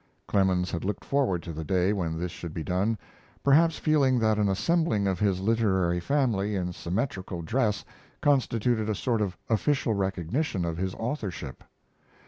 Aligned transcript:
Clemens 0.25 0.71
had 0.71 0.83
looked 0.83 1.05
forward 1.05 1.43
to 1.43 1.53
the 1.53 1.63
day 1.63 1.93
when 1.93 2.17
this 2.19 2.31
should 2.31 2.55
be 2.55 2.63
done, 2.63 2.97
perhaps 3.43 3.77
feeling 3.77 4.17
that 4.17 4.39
an 4.39 4.49
assembling 4.49 5.05
of 5.07 5.19
his 5.19 5.41
literary 5.41 5.99
family 5.99 6.55
in 6.55 6.73
symmetrical 6.73 7.43
dress 7.43 7.85
constituted 8.19 8.89
a 8.89 8.95
sort 8.95 9.21
of 9.21 9.37
official 9.47 9.93
recognition 9.93 10.65
of 10.65 10.75
his 10.77 10.95
authorship. 10.95 11.63